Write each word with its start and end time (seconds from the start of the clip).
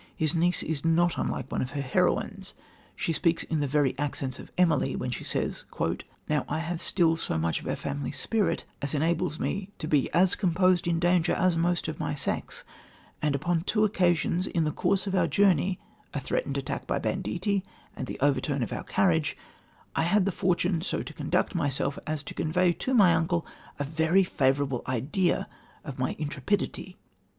His 0.15 0.33
niece 0.33 0.63
is 0.63 0.83
not 0.83 1.19
unlike 1.19 1.51
one 1.51 1.61
of 1.61 1.69
her 1.73 1.81
heroines. 1.83 2.55
She 2.95 3.13
speaks 3.13 3.43
in 3.43 3.59
the 3.59 3.67
very 3.67 3.95
accents 3.99 4.39
of 4.39 4.49
Emily 4.57 4.95
when 4.95 5.11
she 5.11 5.23
says: 5.23 5.63
"Now 6.27 6.43
I 6.49 6.57
have 6.57 6.81
still 6.81 7.15
so 7.15 7.37
much 7.37 7.61
of 7.61 7.67
our 7.67 7.75
family 7.75 8.11
spirit 8.11 8.65
as 8.81 8.95
enables 8.95 9.37
me 9.39 9.69
to 9.77 9.87
be 9.87 10.11
as 10.11 10.33
composed 10.33 10.87
in 10.87 10.99
danger 10.99 11.33
as 11.33 11.55
most 11.55 11.87
of 11.87 11.99
my 11.99 12.15
sex, 12.15 12.63
and 13.21 13.35
upon 13.35 13.61
two 13.61 13.83
occasions 13.85 14.47
in 14.47 14.63
the 14.63 14.71
course 14.71 15.05
of 15.05 15.13
our 15.13 15.27
journey 15.27 15.79
a 16.15 16.19
threatened 16.19 16.57
attack 16.57 16.87
by 16.87 16.97
banditti, 16.97 17.63
and 17.95 18.07
the 18.07 18.19
overturn 18.21 18.63
of 18.63 18.73
our 18.73 18.83
carriage 18.83 19.37
I 19.95 20.01
had 20.01 20.25
the 20.25 20.31
fortune 20.31 20.81
so 20.81 21.03
to 21.03 21.13
conduct 21.13 21.53
myself 21.53 21.99
as 22.07 22.23
to 22.23 22.33
convey 22.33 22.73
to 22.73 22.95
my 22.95 23.13
uncle 23.13 23.45
a 23.77 23.83
very 23.83 24.23
favourable 24.23 24.81
idea 24.87 25.47
of 25.83 25.99
my 25.99 26.15
intrepidity." 26.17 26.97